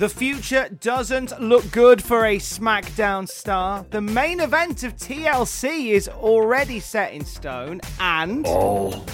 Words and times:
The 0.00 0.08
future 0.08 0.66
doesn't 0.80 1.38
look 1.42 1.70
good 1.72 2.02
for 2.02 2.24
a 2.24 2.38
SmackDown 2.38 3.28
star. 3.28 3.84
The 3.90 4.00
main 4.00 4.40
event 4.40 4.82
of 4.82 4.96
TLC 4.96 5.90
is 5.90 6.08
already 6.08 6.80
set 6.80 7.12
in 7.12 7.22
stone, 7.22 7.82
and 8.00 8.46
All 8.46 9.04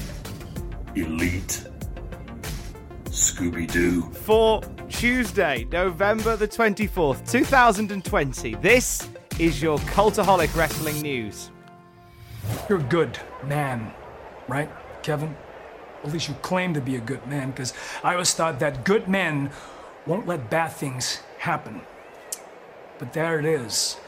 elite 0.95 1.67
Scooby 3.07 3.69
Doo. 3.69 4.03
for 4.12 4.62
Tuesday, 4.89 5.67
November 5.73 6.37
the 6.37 6.47
24th, 6.47 7.29
2020, 7.29 8.55
this 8.55 9.09
is 9.41 9.61
your 9.61 9.79
Cultaholic 9.79 10.55
Wrestling 10.55 11.01
News. 11.01 11.51
You're 12.69 12.79
a 12.79 12.83
good 12.84 13.19
man, 13.42 13.92
right, 14.47 14.70
Kevin? 15.03 15.37
At 16.05 16.12
least 16.12 16.29
you 16.29 16.34
claim 16.42 16.73
to 16.75 16.81
be 16.81 16.95
a 16.95 17.01
good 17.01 17.27
man, 17.27 17.51
because 17.51 17.75
I 18.05 18.12
always 18.12 18.33
thought 18.33 18.61
that 18.61 18.84
good 18.84 19.09
men 19.09 19.51
won't 20.07 20.27
let 20.27 20.51
bad 20.51 20.69
things 20.69 21.21
happen. 21.39 21.81
But 22.99 23.12
there 23.12 23.39
it 23.39 23.45
is. 23.45 23.99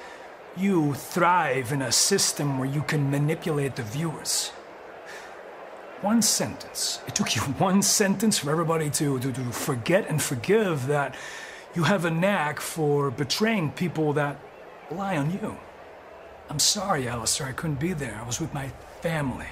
You 0.56 0.94
thrive 0.94 1.72
in 1.72 1.82
a 1.82 1.92
system 1.92 2.58
where 2.58 2.68
you 2.68 2.82
can 2.82 3.10
manipulate 3.10 3.76
the 3.76 3.82
viewers. 3.82 4.48
One 6.00 6.22
sentence. 6.22 7.00
It 7.06 7.14
took 7.14 7.34
you 7.34 7.42
one 7.58 7.82
sentence 7.82 8.38
for 8.38 8.50
everybody 8.50 8.90
to, 8.90 9.18
to, 9.18 9.32
to 9.32 9.44
forget 9.52 10.08
and 10.08 10.22
forgive 10.22 10.86
that 10.86 11.14
you 11.74 11.84
have 11.84 12.04
a 12.04 12.10
knack 12.10 12.60
for 12.60 13.10
betraying 13.10 13.72
people 13.72 14.12
that 14.14 14.38
rely 14.90 15.16
on 15.16 15.32
you. 15.32 15.56
I'm 16.48 16.58
sorry, 16.58 17.04
Aleister, 17.04 17.44
I 17.44 17.52
couldn't 17.52 17.78
be 17.78 17.92
there. 17.92 18.18
I 18.22 18.26
was 18.26 18.40
with 18.40 18.54
my 18.54 18.68
family. 19.02 19.46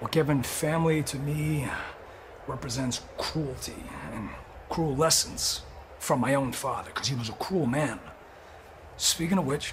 Well, 0.00 0.10
Kevin, 0.10 0.42
family 0.42 1.02
to 1.04 1.18
me 1.18 1.66
represents 2.46 3.00
cruelty 3.16 3.84
and 4.12 4.28
cruel 4.74 4.96
lessons 4.96 5.62
from 6.00 6.18
my 6.18 6.34
own 6.34 6.50
father, 6.50 6.90
because 6.92 7.06
he 7.06 7.14
was 7.14 7.28
a 7.28 7.32
cruel 7.34 7.64
man. 7.64 8.00
Speaking 8.96 9.38
of 9.38 9.46
which, 9.46 9.72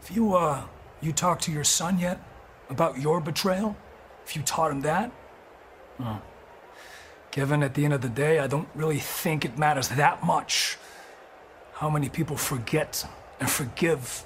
if 0.00 0.10
you, 0.10 0.34
uh, 0.34 0.64
you 1.00 1.12
talked 1.12 1.44
to 1.44 1.52
your 1.52 1.62
son 1.62 2.00
yet 2.00 2.18
about 2.68 2.98
your 2.98 3.20
betrayal? 3.20 3.76
If 4.26 4.34
you 4.34 4.42
taught 4.42 4.72
him 4.72 4.80
that? 4.80 5.12
Oh. 6.00 6.20
Kevin, 7.30 7.62
at 7.62 7.74
the 7.74 7.84
end 7.84 7.94
of 7.94 8.00
the 8.00 8.08
day, 8.08 8.40
I 8.40 8.48
don't 8.48 8.68
really 8.74 8.98
think 8.98 9.44
it 9.44 9.56
matters 9.56 9.90
that 9.90 10.24
much 10.24 10.76
how 11.74 11.88
many 11.88 12.08
people 12.08 12.36
forget 12.36 13.06
and 13.38 13.48
forgive 13.48 14.24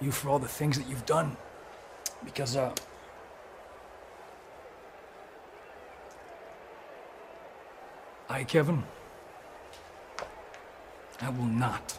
you 0.00 0.12
for 0.12 0.28
all 0.28 0.38
the 0.38 0.46
things 0.46 0.78
that 0.78 0.88
you've 0.88 1.06
done. 1.06 1.36
Because, 2.24 2.54
uh, 2.54 2.72
I, 8.28 8.42
Kevin, 8.44 8.82
I 11.20 11.30
will 11.30 11.44
not 11.44 11.98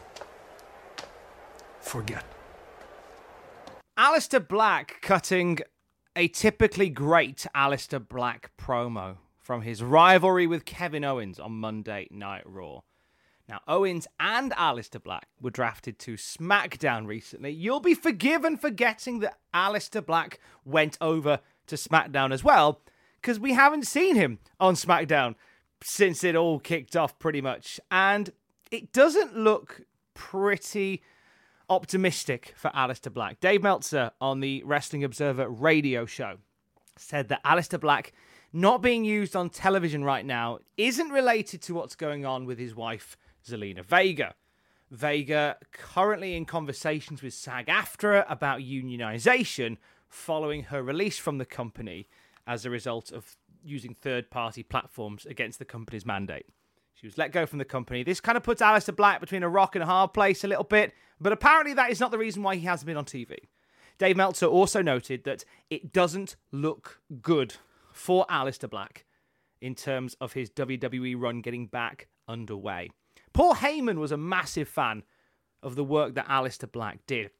forget. 1.79 2.25
Aleister 3.97 4.45
Black 4.45 5.01
cutting 5.01 5.59
a 6.16 6.27
typically 6.27 6.89
great 6.89 7.47
Aleister 7.55 8.05
Black 8.05 8.51
promo 8.57 9.17
from 9.39 9.61
his 9.61 9.81
rivalry 9.81 10.45
with 10.47 10.66
Kevin 10.66 11.05
Owens 11.05 11.39
on 11.39 11.53
Monday 11.53 12.07
Night 12.11 12.43
Raw. 12.45 12.81
Now, 13.47 13.61
Owens 13.66 14.05
and 14.19 14.51
Aleister 14.51 15.01
Black 15.01 15.27
were 15.39 15.49
drafted 15.49 15.97
to 15.99 16.16
SmackDown 16.16 17.07
recently. 17.07 17.51
You'll 17.51 17.79
be 17.79 17.93
forgiven 17.93 18.57
for 18.57 18.69
getting 18.69 19.19
that 19.19 19.37
Aleister 19.53 20.05
Black 20.05 20.41
went 20.66 20.97
over 20.99 21.39
to 21.67 21.75
SmackDown 21.75 22.33
as 22.33 22.43
well, 22.43 22.81
because 23.21 23.39
we 23.39 23.53
haven't 23.53 23.87
seen 23.87 24.16
him 24.16 24.39
on 24.59 24.75
SmackDown 24.75 25.35
since 25.83 26.23
it 26.23 26.35
all 26.35 26.59
kicked 26.59 26.95
off 26.95 27.17
pretty 27.19 27.41
much. 27.41 27.79
And 27.91 28.31
it 28.71 28.91
doesn't 28.91 29.38
look 29.38 29.81
pretty 30.13 31.01
optimistic 31.69 32.53
for 32.55 32.71
Aleister 32.71 33.13
Black. 33.13 33.39
Dave 33.39 33.61
Meltzer 33.61 34.11
on 34.21 34.39
the 34.39 34.63
Wrestling 34.66 35.03
Observer 35.03 35.49
radio 35.49 36.05
show 36.05 36.37
said 36.97 37.27
that 37.29 37.43
Aleister 37.43 37.79
Black 37.79 38.13
not 38.53 38.81
being 38.81 39.03
used 39.03 39.35
on 39.35 39.49
television 39.49 40.03
right 40.03 40.25
now 40.25 40.59
isn't 40.77 41.09
related 41.09 41.61
to 41.63 41.73
what's 41.73 41.95
going 41.95 42.25
on 42.25 42.45
with 42.45 42.57
his 42.57 42.75
wife, 42.75 43.17
Zelina 43.45 43.83
Vega. 43.83 44.33
Vega 44.89 45.57
currently 45.73 46.35
in 46.35 46.45
conversations 46.45 47.21
with 47.21 47.33
SAG 47.33 47.67
AFTRA 47.67 48.25
about 48.29 48.61
unionization 48.61 49.77
following 50.07 50.63
her 50.63 50.81
release 50.81 51.17
from 51.17 51.37
the 51.37 51.45
company 51.45 52.07
as 52.45 52.66
a 52.66 52.69
result 52.69 53.11
of 53.11 53.35
using 53.67 53.94
third 53.94 54.29
party 54.29 54.63
platforms 54.63 55.25
against 55.25 55.59
the 55.59 55.66
company's 55.66 56.05
mandate. 56.05 56.45
She 56.94 57.05
was 57.05 57.17
let 57.17 57.31
go 57.31 57.45
from 57.45 57.59
the 57.59 57.66
company. 57.66 58.03
This 58.03 58.19
kind 58.19 58.38
of 58.38 58.44
puts 58.44 58.61
Aleister 58.61 58.95
Black 58.95 59.19
between 59.19 59.44
a 59.44 59.50
rock 59.50 59.75
and 59.75 59.83
a 59.83 59.88
hard 59.88 60.13
place 60.13 60.44
a 60.44 60.47
little 60.47 60.63
bit, 60.63 60.94
but 61.19 61.31
apparently 61.31 61.73
that 61.75 61.91
is 61.91 62.00
not 62.00 62.09
the 62.11 62.17
reason 62.17 62.41
why 62.41 62.55
he 62.55 62.66
hasn't 62.66 62.88
been 62.88 62.97
on 62.97 63.05
TV. 63.05 63.38
Dave 64.00 64.17
Meltzer 64.17 64.47
also 64.47 64.81
noted 64.81 65.23
that 65.23 65.44
it 65.69 65.94
doesn't 65.94 66.35
look 66.51 67.01
good 67.22 67.55
for 67.94 68.25
Aleister 68.28 68.69
Black 68.69 69.05
in 69.61 69.75
terms 69.75 70.16
of 70.22 70.34
his 70.34 70.49
WWE 70.51 71.19
run 71.19 71.41
getting 71.41 71.67
back 71.67 72.07
underway. 72.28 72.89
Paul 73.34 73.55
Heyman 73.55 73.97
was 73.97 74.11
a 74.11 74.17
massive 74.17 74.67
fan 74.67 75.03
of 75.61 75.75
the 75.75 75.84
work 75.84 76.16
that 76.16 76.28
Aleister 76.28 76.72
Black 76.72 76.99
did. 77.07 77.31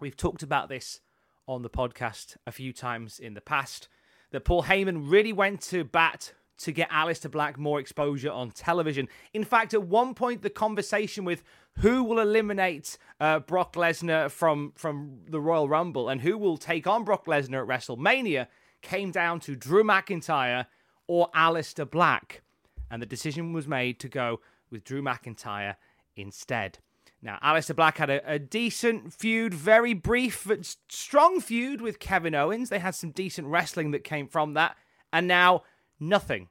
We've 0.00 0.16
talked 0.16 0.42
about 0.42 0.68
this 0.68 1.00
on 1.46 1.62
the 1.62 1.70
podcast 1.70 2.36
a 2.46 2.52
few 2.52 2.72
times 2.72 3.18
in 3.18 3.34
the 3.34 3.40
past 3.40 3.88
that 4.34 4.44
Paul 4.44 4.64
Heyman 4.64 5.08
really 5.08 5.32
went 5.32 5.60
to 5.62 5.84
bat 5.84 6.32
to 6.58 6.72
get 6.72 6.90
Aleister 6.90 7.30
Black 7.30 7.56
more 7.56 7.78
exposure 7.78 8.32
on 8.32 8.50
television. 8.50 9.08
In 9.32 9.44
fact, 9.44 9.74
at 9.74 9.84
one 9.84 10.12
point, 10.12 10.42
the 10.42 10.50
conversation 10.50 11.24
with 11.24 11.44
who 11.78 12.02
will 12.02 12.18
eliminate 12.18 12.98
uh, 13.20 13.38
Brock 13.38 13.74
Lesnar 13.74 14.28
from, 14.28 14.72
from 14.74 15.20
the 15.28 15.40
Royal 15.40 15.68
Rumble 15.68 16.08
and 16.08 16.20
who 16.20 16.36
will 16.36 16.56
take 16.56 16.88
on 16.88 17.04
Brock 17.04 17.26
Lesnar 17.26 17.62
at 17.62 17.68
WrestleMania 17.68 18.48
came 18.82 19.12
down 19.12 19.38
to 19.40 19.54
Drew 19.54 19.84
McIntyre 19.84 20.66
or 21.06 21.30
Aleister 21.30 21.88
Black. 21.88 22.42
And 22.90 23.00
the 23.00 23.06
decision 23.06 23.52
was 23.52 23.68
made 23.68 24.00
to 24.00 24.08
go 24.08 24.40
with 24.68 24.82
Drew 24.82 25.00
McIntyre 25.00 25.76
instead. 26.16 26.78
Now, 27.24 27.38
Aleister 27.42 27.74
Black 27.74 27.96
had 27.96 28.10
a, 28.10 28.34
a, 28.34 28.38
decent 28.38 29.14
feud, 29.14 29.54
very 29.54 29.94
brief 29.94 30.44
but 30.46 30.76
strong 30.90 31.40
feud 31.40 31.80
with 31.80 31.98
Kevin 31.98 32.34
Owens. 32.34 32.68
They 32.68 32.78
had 32.78 32.94
some 32.94 33.12
decent 33.12 33.48
wrestling 33.48 33.92
that 33.92 34.04
came 34.04 34.28
from 34.28 34.52
that. 34.54 34.76
And 35.10 35.26
now, 35.26 35.62
nothing. 35.98 36.48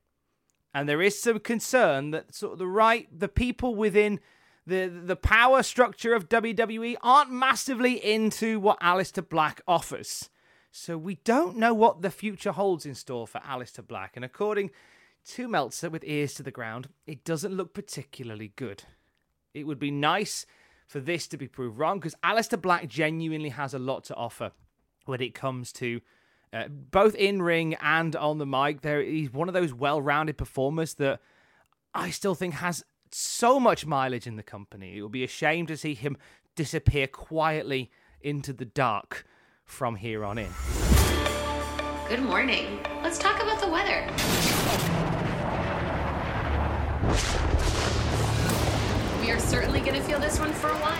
And 0.73 0.89
there 0.89 1.01
is 1.01 1.21
some 1.21 1.39
concern 1.39 2.09
that 2.09 2.33
sort 2.33 2.53
of 2.53 2.59
the 2.59 2.65
right, 2.65 3.07
the 3.15 3.27
people 3.27 3.75
within 3.75 4.19
the 4.65 4.87
the 4.87 5.15
power 5.15 5.61
structure 5.61 6.15
of 6.15 6.29
WWE 6.29 6.95
aren't 7.03 7.29
massively 7.29 8.03
into 8.03 8.59
what 8.59 8.79
Aleister 8.79 9.27
Black 9.27 9.61
offers. 9.67 10.31
So 10.71 10.97
we 10.97 11.15
don't 11.23 11.57
know 11.57 11.75
what 11.75 12.01
the 12.01 12.09
future 12.09 12.51
holds 12.51 12.87
in 12.87 12.95
store 12.95 13.27
for 13.27 13.41
Aleister 13.41 13.85
Black. 13.85 14.13
And 14.15 14.25
according 14.25 14.71
to 15.25 15.47
Meltzer, 15.47 15.91
with 15.91 16.03
ears 16.03 16.33
to 16.35 16.43
the 16.43 16.49
ground, 16.49 16.89
it 17.05 17.23
doesn't 17.23 17.53
look 17.53 17.75
particularly 17.75 18.53
good. 18.55 18.83
It 19.53 19.67
would 19.67 19.77
be 19.77 19.91
nice 19.91 20.47
for 20.87 20.99
this 20.99 21.27
to 21.27 21.37
be 21.37 21.47
proved 21.47 21.77
wrong 21.77 21.99
because 21.99 22.15
Aleister 22.23 22.61
Black 22.61 22.87
genuinely 22.87 23.49
has 23.49 23.73
a 23.73 23.79
lot 23.79 24.03
to 24.05 24.15
offer 24.15 24.51
when 25.05 25.21
it 25.21 25.33
comes 25.33 25.71
to 25.73 26.01
uh, 26.53 26.67
both 26.67 27.15
in 27.15 27.41
ring 27.41 27.75
and 27.81 28.15
on 28.15 28.37
the 28.37 28.45
mic. 28.45 28.81
There, 28.81 29.01
he's 29.01 29.33
one 29.33 29.47
of 29.47 29.53
those 29.53 29.73
well-rounded 29.73 30.37
performers 30.37 30.93
that 30.95 31.19
I 31.93 32.09
still 32.11 32.35
think 32.35 32.55
has 32.55 32.83
so 33.11 33.59
much 33.59 33.85
mileage 33.85 34.27
in 34.27 34.35
the 34.35 34.43
company. 34.43 34.97
It 34.97 35.01
would 35.01 35.11
be 35.11 35.23
a 35.23 35.27
shame 35.27 35.65
to 35.67 35.77
see 35.77 35.93
him 35.93 36.17
disappear 36.55 37.07
quietly 37.07 37.91
into 38.21 38.53
the 38.53 38.65
dark 38.65 39.25
from 39.65 39.95
here 39.95 40.23
on 40.23 40.37
in. 40.37 40.49
Good 42.07 42.21
morning. 42.21 42.79
Let's 43.01 43.17
talk 43.17 43.41
about 43.41 43.59
the 43.59 43.67
weather. 43.67 44.32
Are 49.83 49.91
certainly 49.91 49.91
going 49.91 50.01
to 50.01 50.07
feel 50.07 50.19
this 50.19 50.39
one 50.39 50.53
for 50.53 50.69
a 50.69 50.75
while. 50.75 50.93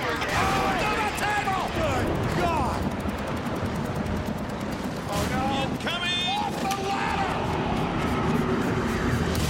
Good 1.73 2.41
God! 2.41 2.81
Oh 5.09 5.27
no! 5.31 5.43
Incoming! 5.71 6.27
Off 6.27 6.55
the 6.59 6.75
ladder! 6.87 7.33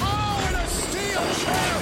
Oh, 0.02 0.46
and 0.48 0.56
a 0.56 0.68
steel 0.68 1.26
chair! 1.44 1.74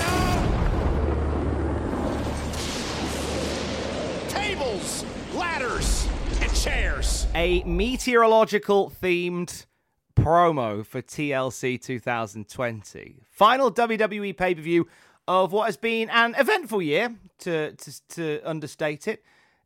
Tables, 4.30 5.06
ladders, 5.34 6.08
and 6.42 6.54
chairs. 6.56 7.28
A 7.36 7.64
meteorological 7.64 8.92
themed 9.02 9.66
promo 10.16 10.86
for 10.86 11.02
TLC 11.02 11.82
2020. 11.82 13.24
Final 13.30 13.72
WWE 13.72 14.38
pay 14.38 14.54
per 14.56 14.62
view 14.62 14.88
of 15.28 15.52
what 15.52 15.66
has 15.66 15.78
been 15.78 16.10
an 16.10 16.36
eventful 16.38 16.82
year, 16.82 17.16
to, 17.40 17.74
to, 17.74 18.08
to 18.10 18.42
understate 18.44 19.08
it, 19.08 19.24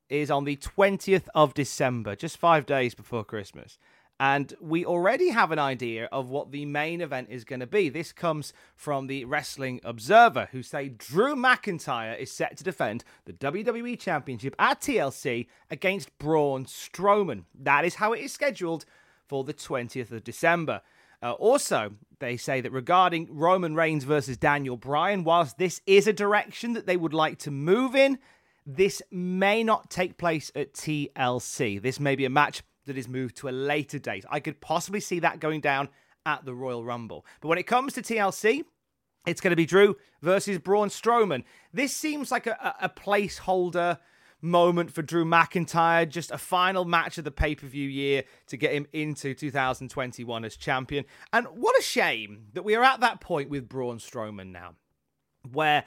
is 0.09 0.29
on 0.29 0.43
the 0.43 0.57
20th 0.57 1.27
of 1.33 1.53
December, 1.53 2.15
just 2.15 2.37
five 2.37 2.65
days 2.65 2.93
before 2.93 3.23
Christmas. 3.23 3.77
And 4.19 4.53
we 4.61 4.85
already 4.85 5.29
have 5.29 5.51
an 5.51 5.59
idea 5.59 6.07
of 6.11 6.29
what 6.29 6.51
the 6.51 6.65
main 6.65 7.01
event 7.01 7.27
is 7.29 7.43
going 7.43 7.59
to 7.59 7.67
be. 7.67 7.89
This 7.89 8.13
comes 8.13 8.53
from 8.75 9.07
the 9.07 9.25
Wrestling 9.25 9.81
Observer, 9.83 10.47
who 10.53 10.63
say 10.63 10.87
Drew 10.87 11.35
McIntyre 11.35 12.17
is 12.17 12.31
set 12.31 12.55
to 12.57 12.63
defend 12.63 13.03
the 13.25 13.33
WWE 13.33 13.99
Championship 13.99 14.55
at 14.57 14.79
TLC 14.79 15.47
against 15.69 16.17
Braun 16.17 16.63
Strowman. 16.65 17.43
That 17.59 17.83
is 17.83 17.95
how 17.95 18.13
it 18.13 18.21
is 18.21 18.31
scheduled 18.31 18.85
for 19.27 19.43
the 19.43 19.53
20th 19.53 20.11
of 20.11 20.23
December. 20.23 20.81
Uh, 21.21 21.33
also, 21.33 21.93
they 22.19 22.37
say 22.37 22.61
that 22.61 22.71
regarding 22.71 23.27
Roman 23.29 23.75
Reigns 23.75 24.03
versus 24.03 24.37
Daniel 24.37 24.77
Bryan, 24.77 25.23
whilst 25.23 25.57
this 25.57 25.81
is 25.85 26.07
a 26.07 26.13
direction 26.13 26.73
that 26.73 26.85
they 26.85 26.97
would 26.97 27.13
like 27.13 27.39
to 27.39 27.51
move 27.51 27.95
in, 27.95 28.19
this 28.65 29.01
may 29.11 29.63
not 29.63 29.89
take 29.89 30.17
place 30.17 30.51
at 30.55 30.73
TLC. 30.73 31.81
This 31.81 31.99
may 31.99 32.15
be 32.15 32.25
a 32.25 32.29
match 32.29 32.63
that 32.85 32.97
is 32.97 33.07
moved 33.07 33.37
to 33.37 33.49
a 33.49 33.51
later 33.51 33.99
date. 33.99 34.25
I 34.29 34.39
could 34.39 34.61
possibly 34.61 34.99
see 34.99 35.19
that 35.19 35.39
going 35.39 35.61
down 35.61 35.89
at 36.25 36.45
the 36.45 36.55
Royal 36.55 36.83
Rumble. 36.83 37.25
But 37.41 37.49
when 37.49 37.57
it 37.57 37.67
comes 37.67 37.93
to 37.93 38.01
TLC, 38.01 38.63
it's 39.25 39.41
going 39.41 39.51
to 39.51 39.55
be 39.55 39.65
Drew 39.65 39.95
versus 40.21 40.59
Braun 40.59 40.89
Strowman. 40.89 41.43
This 41.73 41.93
seems 41.93 42.31
like 42.31 42.47
a, 42.47 42.75
a 42.81 42.89
placeholder 42.89 43.99
moment 44.41 44.91
for 44.91 45.01
Drew 45.01 45.25
McIntyre, 45.25 46.07
just 46.07 46.31
a 46.31 46.37
final 46.37 46.85
match 46.85 47.17
of 47.17 47.23
the 47.23 47.31
pay 47.31 47.55
per 47.55 47.67
view 47.67 47.87
year 47.87 48.23
to 48.47 48.57
get 48.57 48.73
him 48.73 48.87
into 48.93 49.33
2021 49.33 50.45
as 50.45 50.55
champion. 50.57 51.05
And 51.33 51.47
what 51.47 51.77
a 51.77 51.81
shame 51.81 52.47
that 52.53 52.63
we 52.63 52.75
are 52.75 52.83
at 52.83 52.99
that 52.99 53.21
point 53.21 53.49
with 53.49 53.69
Braun 53.69 53.97
Strowman 53.97 54.51
now, 54.51 54.75
where 55.51 55.85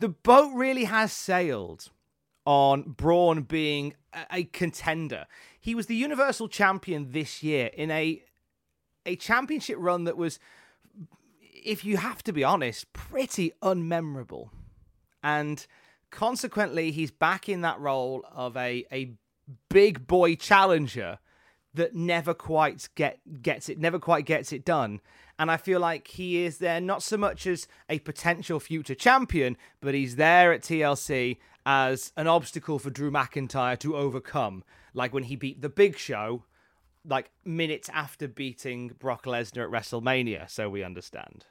the 0.00 0.08
boat 0.08 0.52
really 0.54 0.84
has 0.84 1.12
sailed 1.12 1.90
on 2.44 2.82
Braun 2.82 3.42
being 3.42 3.94
a, 4.30 4.44
contender. 4.44 5.26
He 5.60 5.74
was 5.74 5.86
the 5.86 5.94
Universal 5.94 6.48
Champion 6.48 7.12
this 7.12 7.42
year 7.42 7.70
in 7.74 7.90
a 7.90 8.22
a 9.06 9.16
championship 9.16 9.76
run 9.78 10.04
that 10.04 10.16
was, 10.16 10.38
if 11.40 11.84
you 11.84 11.96
have 11.96 12.22
to 12.24 12.32
be 12.32 12.44
honest, 12.44 12.92
pretty 12.92 13.52
unmemorable. 13.62 14.50
And 15.22 15.66
consequently, 16.10 16.90
he's 16.90 17.10
back 17.10 17.48
in 17.48 17.60
that 17.62 17.80
role 17.80 18.24
of 18.34 18.56
a, 18.56 18.84
a 18.92 19.12
big 19.68 20.06
boy 20.06 20.34
challenger 20.34 21.18
that 21.74 21.94
never 21.94 22.34
quite 22.34 22.88
get 22.94 23.42
gets 23.42 23.68
it, 23.68 23.78
never 23.78 23.98
quite 23.98 24.26
gets 24.26 24.52
it 24.52 24.64
done. 24.64 25.00
And 25.38 25.50
I 25.50 25.56
feel 25.56 25.80
like 25.80 26.08
he 26.08 26.44
is 26.44 26.58
there 26.58 26.80
not 26.80 27.02
so 27.02 27.16
much 27.16 27.46
as 27.46 27.66
a 27.88 28.00
potential 28.00 28.60
future 28.60 28.94
champion, 28.94 29.56
but 29.80 29.94
he's 29.94 30.16
there 30.16 30.52
at 30.52 30.62
TLC 30.62 31.38
as 31.64 32.12
an 32.16 32.26
obstacle 32.26 32.78
for 32.78 32.90
Drew 32.90 33.10
McIntyre 33.10 33.78
to 33.78 33.96
overcome. 33.96 34.64
Like 34.92 35.14
when 35.14 35.24
he 35.24 35.36
beat 35.36 35.62
the 35.62 35.68
Big 35.68 35.96
Show, 35.96 36.44
like 37.06 37.30
minutes 37.44 37.88
after 37.88 38.28
beating 38.28 38.88
Brock 38.98 39.24
Lesnar 39.24 39.64
at 39.64 39.70
WrestleMania, 39.70 40.50
so 40.50 40.68
we 40.68 40.82
understand. 40.82 41.46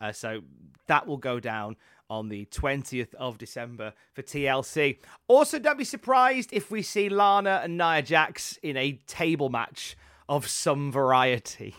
Uh, 0.00 0.12
so 0.12 0.42
that 0.86 1.06
will 1.06 1.16
go 1.16 1.40
down 1.40 1.76
on 2.08 2.28
the 2.28 2.46
20th 2.46 3.14
of 3.14 3.38
December 3.38 3.92
for 4.12 4.22
TLC. 4.22 4.98
Also, 5.28 5.58
don't 5.58 5.78
be 5.78 5.84
surprised 5.84 6.50
if 6.52 6.70
we 6.70 6.82
see 6.82 7.08
Lana 7.08 7.60
and 7.64 7.76
Nia 7.76 8.02
Jax 8.02 8.58
in 8.62 8.76
a 8.76 9.00
table 9.06 9.48
match 9.48 9.96
of 10.28 10.46
some 10.48 10.90
variety. 10.92 11.74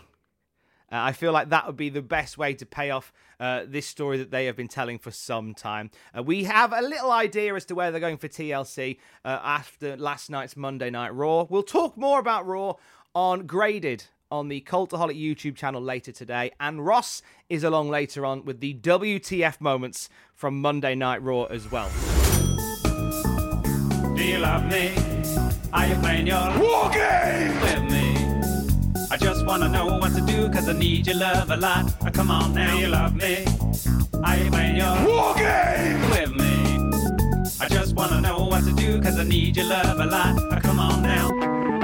Uh, 0.90 0.96
I 0.96 1.12
feel 1.12 1.32
like 1.32 1.50
that 1.50 1.66
would 1.66 1.76
be 1.76 1.90
the 1.90 2.02
best 2.02 2.38
way 2.38 2.54
to 2.54 2.64
pay 2.64 2.90
off 2.90 3.12
uh, 3.38 3.64
this 3.66 3.86
story 3.86 4.18
that 4.18 4.30
they 4.30 4.46
have 4.46 4.56
been 4.56 4.68
telling 4.68 4.98
for 4.98 5.10
some 5.10 5.54
time. 5.54 5.90
Uh, 6.16 6.22
we 6.22 6.44
have 6.44 6.72
a 6.72 6.80
little 6.80 7.10
idea 7.10 7.54
as 7.54 7.66
to 7.66 7.74
where 7.74 7.90
they're 7.90 8.00
going 8.00 8.16
for 8.16 8.28
TLC 8.28 8.98
uh, 9.24 9.38
after 9.42 9.96
last 9.96 10.30
night's 10.30 10.56
Monday 10.56 10.90
Night 10.90 11.14
Raw. 11.14 11.46
We'll 11.48 11.62
talk 11.62 11.96
more 11.96 12.18
about 12.18 12.46
Raw 12.46 12.74
on 13.14 13.46
Graded 13.46 14.04
on 14.30 14.48
the 14.48 14.60
Cultaholic 14.60 15.18
YouTube 15.20 15.56
channel 15.56 15.80
later 15.80 16.12
today. 16.12 16.50
And 16.60 16.84
Ross 16.84 17.22
is 17.48 17.64
along 17.64 17.88
later 17.88 18.24
on 18.26 18.44
with 18.44 18.60
the 18.60 18.74
WTF 18.74 19.60
moments 19.60 20.08
from 20.34 20.60
Monday 20.60 20.94
Night 20.94 21.22
Raw 21.22 21.44
as 21.44 21.70
well. 21.70 21.90
Do 24.16 24.24
you 24.24 24.38
love 24.38 24.64
me? 24.70 24.92
Are 25.72 25.86
you 25.86 25.94
playing 25.96 26.26
your 26.26 26.58
War 26.58 26.90
game! 26.90 27.60
with 27.60 27.90
me? 27.92 28.14
I 29.10 29.16
just 29.16 29.46
wanna 29.46 29.68
know 29.68 29.86
what 29.98 30.12
to 30.14 30.20
do, 30.22 30.50
cause 30.50 30.68
I 30.68 30.72
need 30.72 31.06
your 31.06 31.16
love 31.16 31.50
a 31.50 31.56
lot. 31.56 31.92
Uh, 32.04 32.10
come 32.10 32.30
on 32.30 32.54
now, 32.54 32.76
you 32.76 32.88
love 32.88 33.14
me? 33.14 33.44
Are 34.24 34.36
you 34.36 34.50
playing 34.50 34.76
your 34.76 35.06
War 35.06 35.34
game! 35.34 36.00
with 36.10 36.34
me? 36.34 36.54
I 37.60 37.68
just 37.68 37.94
wanna 37.94 38.20
know 38.20 38.44
what 38.44 38.64
to 38.64 38.72
do, 38.72 39.00
cause 39.00 39.18
I 39.18 39.24
need 39.24 39.56
your 39.56 39.66
love 39.66 40.00
a 40.00 40.06
lot. 40.06 40.52
Uh, 40.52 40.60
come 40.60 40.78
on 40.80 41.02
now, 41.02 41.28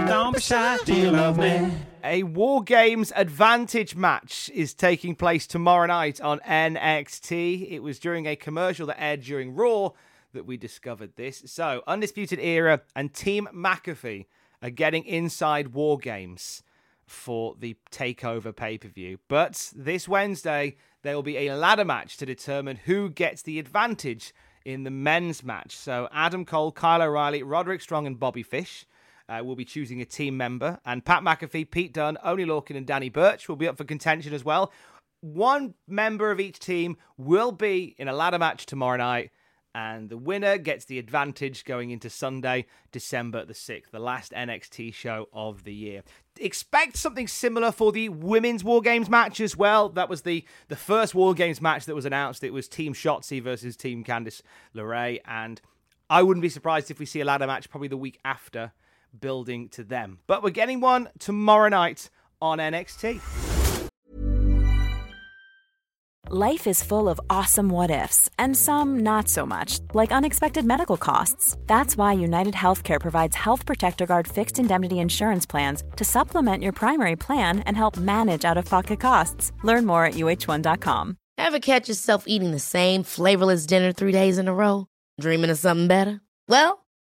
don't 0.06 0.34
be 0.34 0.40
shy. 0.40 0.78
Do 0.84 0.94
you 0.94 1.10
love 1.10 1.38
me? 1.38 1.70
A 2.02 2.22
War 2.22 2.62
Games 2.62 3.12
Advantage 3.16 3.96
match 3.96 4.50
is 4.54 4.74
taking 4.74 5.14
place 5.14 5.46
tomorrow 5.46 5.86
night 5.86 6.20
on 6.20 6.40
NXT. 6.40 7.70
It 7.70 7.80
was 7.80 7.98
during 7.98 8.26
a 8.26 8.36
commercial 8.36 8.86
that 8.88 9.02
aired 9.02 9.22
during 9.22 9.54
Raw 9.54 9.90
that 10.34 10.46
we 10.46 10.56
discovered 10.56 11.16
this. 11.16 11.42
So, 11.46 11.82
Undisputed 11.86 12.38
Era 12.38 12.82
and 12.94 13.14
Team 13.14 13.48
McAfee 13.54 14.26
are 14.62 14.70
getting 14.70 15.04
inside 15.04 15.68
War 15.68 15.96
Games 15.96 16.62
for 17.06 17.54
the 17.58 17.76
TakeOver 17.90 18.54
pay 18.54 18.76
per 18.78 18.88
view. 18.88 19.18
But 19.28 19.72
this 19.74 20.08
Wednesday, 20.08 20.76
there 21.02 21.14
will 21.14 21.22
be 21.22 21.48
a 21.48 21.54
ladder 21.54 21.84
match 21.84 22.16
to 22.18 22.26
determine 22.26 22.76
who 22.84 23.08
gets 23.08 23.42
the 23.42 23.58
advantage 23.58 24.34
in 24.64 24.84
the 24.84 24.90
men's 24.90 25.42
match. 25.42 25.76
So, 25.76 26.08
Adam 26.12 26.44
Cole, 26.44 26.72
Kyle 26.72 27.02
O'Reilly, 27.02 27.42
Roderick 27.42 27.80
Strong, 27.80 28.06
and 28.06 28.18
Bobby 28.18 28.42
Fish 28.42 28.86
uh, 29.28 29.42
will 29.44 29.56
be 29.56 29.64
choosing 29.64 30.00
a 30.00 30.04
team 30.04 30.36
member. 30.36 30.78
And 30.84 31.04
Pat 31.04 31.22
McAfee, 31.22 31.70
Pete 31.70 31.92
Dunne, 31.92 32.18
Oni 32.22 32.44
Lorcan, 32.44 32.76
and 32.76 32.86
Danny 32.86 33.08
Burch 33.08 33.48
will 33.48 33.56
be 33.56 33.68
up 33.68 33.76
for 33.76 33.84
contention 33.84 34.32
as 34.32 34.44
well. 34.44 34.72
One 35.20 35.74
member 35.88 36.30
of 36.30 36.40
each 36.40 36.58
team 36.58 36.96
will 37.16 37.52
be 37.52 37.94
in 37.98 38.08
a 38.08 38.12
ladder 38.12 38.38
match 38.38 38.66
tomorrow 38.66 38.98
night. 38.98 39.30
And 39.76 40.08
the 40.08 40.16
winner 40.16 40.56
gets 40.56 40.84
the 40.84 41.00
advantage 41.00 41.64
going 41.64 41.90
into 41.90 42.08
Sunday, 42.08 42.66
December 42.92 43.44
the 43.44 43.54
6th, 43.54 43.90
the 43.90 43.98
last 43.98 44.30
NXT 44.30 44.94
show 44.94 45.28
of 45.32 45.64
the 45.64 45.74
year. 45.74 46.04
Expect 46.38 46.96
something 46.96 47.26
similar 47.26 47.72
for 47.72 47.90
the 47.90 48.08
women's 48.08 48.62
War 48.62 48.80
Games 48.80 49.10
match 49.10 49.40
as 49.40 49.56
well. 49.56 49.88
That 49.88 50.08
was 50.08 50.22
the, 50.22 50.44
the 50.68 50.76
first 50.76 51.12
War 51.12 51.34
Games 51.34 51.60
match 51.60 51.86
that 51.86 51.94
was 51.96 52.04
announced. 52.04 52.44
It 52.44 52.52
was 52.52 52.68
Team 52.68 52.94
Shotzi 52.94 53.42
versus 53.42 53.76
Team 53.76 54.04
Candice 54.04 54.42
LeRae. 54.76 55.20
And 55.26 55.60
I 56.08 56.22
wouldn't 56.22 56.42
be 56.42 56.50
surprised 56.50 56.92
if 56.92 57.00
we 57.00 57.06
see 57.06 57.20
a 57.20 57.24
ladder 57.24 57.48
match 57.48 57.68
probably 57.68 57.88
the 57.88 57.96
week 57.96 58.20
after 58.24 58.72
building 59.20 59.68
to 59.70 59.84
them. 59.84 60.18
But 60.26 60.42
we're 60.42 60.50
getting 60.50 60.80
one 60.80 61.08
tomorrow 61.18 61.68
night 61.68 62.10
on 62.40 62.58
NXT. 62.58 63.20
Life 66.30 66.66
is 66.66 66.82
full 66.82 67.10
of 67.10 67.20
awesome 67.28 67.68
what 67.68 67.90
ifs, 67.90 68.30
and 68.38 68.56
some 68.56 69.00
not 69.00 69.28
so 69.28 69.44
much, 69.44 69.80
like 69.92 70.10
unexpected 70.10 70.64
medical 70.64 70.96
costs. 70.96 71.54
That's 71.66 71.98
why 71.98 72.14
United 72.14 72.54
Healthcare 72.54 72.98
provides 72.98 73.36
Health 73.36 73.66
Protector 73.66 74.06
Guard 74.06 74.26
fixed 74.26 74.58
indemnity 74.58 75.00
insurance 75.00 75.44
plans 75.44 75.84
to 75.96 76.04
supplement 76.04 76.62
your 76.62 76.72
primary 76.72 77.14
plan 77.14 77.58
and 77.66 77.76
help 77.76 77.98
manage 77.98 78.46
out 78.46 78.56
of 78.56 78.64
pocket 78.64 79.00
costs. 79.00 79.52
Learn 79.62 79.84
more 79.84 80.06
at 80.06 80.14
uh1.com. 80.14 81.18
Ever 81.36 81.58
catch 81.58 81.90
yourself 81.90 82.24
eating 82.26 82.52
the 82.52 82.58
same 82.58 83.02
flavorless 83.02 83.66
dinner 83.66 83.92
three 83.92 84.12
days 84.12 84.38
in 84.38 84.48
a 84.48 84.54
row? 84.54 84.86
Dreaming 85.20 85.50
of 85.50 85.58
something 85.58 85.88
better? 85.88 86.22
Well, 86.48 86.83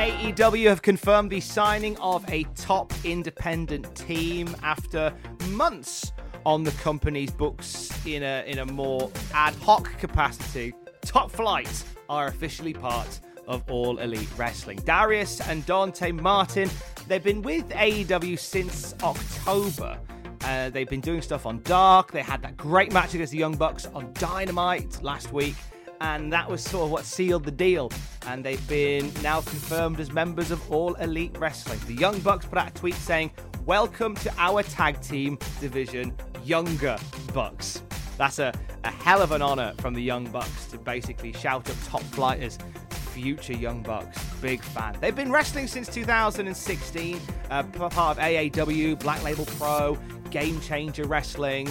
AEW 0.00 0.66
have 0.66 0.80
confirmed 0.80 1.28
the 1.28 1.40
signing 1.40 1.94
of 1.98 2.24
a 2.32 2.44
top 2.54 2.90
independent 3.04 3.94
team 3.94 4.56
after 4.62 5.12
months 5.50 6.14
on 6.46 6.64
the 6.64 6.70
company's 6.70 7.30
books 7.30 7.90
in 8.06 8.22
a 8.22 8.42
in 8.46 8.60
a 8.60 8.64
more 8.64 9.10
ad 9.34 9.54
hoc 9.56 9.94
capacity. 9.98 10.72
Top 11.02 11.30
Flight 11.30 11.84
are 12.08 12.28
officially 12.28 12.72
part 12.72 13.20
of 13.46 13.62
All 13.70 13.98
Elite 13.98 14.30
Wrestling. 14.38 14.78
Darius 14.86 15.42
and 15.42 15.66
Dante 15.66 16.12
Martin, 16.12 16.70
they've 17.06 17.22
been 17.22 17.42
with 17.42 17.68
AEW 17.68 18.38
since 18.38 18.94
October. 19.02 20.00
Uh, 20.44 20.70
they've 20.70 20.88
been 20.88 21.02
doing 21.02 21.20
stuff 21.20 21.44
on 21.44 21.60
Dark. 21.64 22.10
They 22.10 22.22
had 22.22 22.40
that 22.40 22.56
great 22.56 22.90
match 22.90 23.12
against 23.12 23.32
the 23.32 23.38
Young 23.38 23.54
Bucks 23.54 23.84
on 23.84 24.14
Dynamite 24.14 25.02
last 25.02 25.30
week 25.30 25.56
and 26.00 26.32
that 26.32 26.48
was 26.48 26.62
sort 26.62 26.84
of 26.84 26.90
what 26.90 27.04
sealed 27.04 27.44
the 27.44 27.50
deal. 27.50 27.90
And 28.26 28.44
they've 28.44 28.66
been 28.68 29.12
now 29.22 29.40
confirmed 29.40 30.00
as 30.00 30.12
members 30.12 30.50
of 30.50 30.70
All 30.72 30.94
Elite 30.94 31.36
Wrestling. 31.38 31.78
The 31.86 31.94
Young 31.94 32.18
Bucks 32.20 32.46
put 32.46 32.58
out 32.58 32.68
a 32.68 32.74
tweet 32.74 32.94
saying, 32.94 33.30
Welcome 33.66 34.14
to 34.16 34.32
our 34.38 34.62
tag 34.62 35.00
team 35.02 35.38
division, 35.60 36.14
Younger 36.44 36.96
Bucks. 37.34 37.82
That's 38.16 38.38
a, 38.38 38.52
a 38.84 38.90
hell 38.90 39.22
of 39.22 39.32
an 39.32 39.42
honor 39.42 39.74
from 39.78 39.94
the 39.94 40.02
Young 40.02 40.24
Bucks 40.30 40.66
to 40.66 40.78
basically 40.78 41.32
shout 41.32 41.68
up 41.68 41.76
top 41.86 42.02
flighters 42.02 42.58
future 42.90 43.52
Young 43.52 43.82
Bucks. 43.82 44.22
Big 44.40 44.62
fan. 44.62 44.96
They've 45.00 45.14
been 45.14 45.30
wrestling 45.30 45.66
since 45.66 45.88
2016, 45.88 47.20
uh, 47.50 47.62
part 47.64 47.92
of 47.92 48.18
AAW, 48.18 48.98
Black 49.00 49.22
Label 49.22 49.44
Pro, 49.44 49.98
Game 50.30 50.60
Changer 50.60 51.04
Wrestling. 51.04 51.68